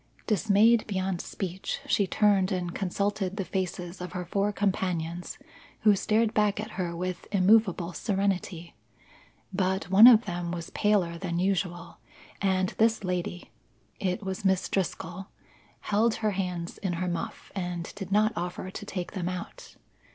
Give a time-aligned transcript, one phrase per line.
[0.25, 5.37] Dismayed beyond speech, she turned and consulted the faces of her four companions
[5.81, 8.73] who stared back at her with immovable serenity.
[9.53, 11.99] But one of them was paler than usual,
[12.41, 13.51] and this lady
[13.99, 15.27] (it was Miss Driscoll)
[15.81, 19.75] held her hands in her muff and did not offer to take them out.